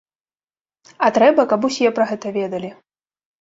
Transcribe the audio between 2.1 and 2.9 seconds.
гэта ведалі.